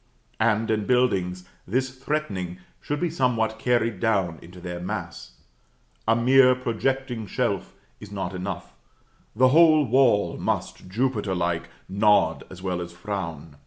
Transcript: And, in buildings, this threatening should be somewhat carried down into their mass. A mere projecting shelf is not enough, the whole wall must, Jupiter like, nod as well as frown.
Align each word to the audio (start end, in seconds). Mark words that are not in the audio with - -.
And, 0.39 0.71
in 0.71 0.87
buildings, 0.87 1.47
this 1.67 1.91
threatening 1.95 2.57
should 2.81 2.99
be 2.99 3.11
somewhat 3.11 3.59
carried 3.59 3.99
down 3.99 4.39
into 4.41 4.59
their 4.59 4.79
mass. 4.79 5.33
A 6.07 6.15
mere 6.15 6.55
projecting 6.55 7.27
shelf 7.27 7.75
is 7.99 8.11
not 8.11 8.33
enough, 8.33 8.73
the 9.35 9.49
whole 9.49 9.85
wall 9.85 10.37
must, 10.37 10.89
Jupiter 10.89 11.35
like, 11.35 11.69
nod 11.87 12.43
as 12.49 12.63
well 12.63 12.81
as 12.81 12.91
frown. 12.93 13.57